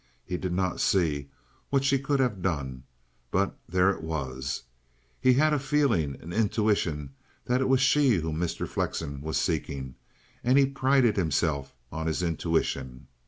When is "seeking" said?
9.37-9.93